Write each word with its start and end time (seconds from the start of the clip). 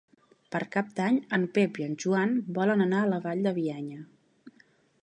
Per 0.53 0.61
Cap 0.75 0.87
d'Any 0.99 1.19
en 1.37 1.45
Pep 1.57 1.77
i 1.83 1.85
en 1.89 1.93
Joan 2.05 2.35
volen 2.57 2.83
anar 2.87 3.05
a 3.05 3.13
la 3.13 3.21
Vall 3.29 3.47
de 3.51 3.57
Bianya. 3.61 4.05